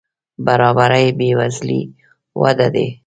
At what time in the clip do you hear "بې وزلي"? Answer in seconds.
1.17-1.81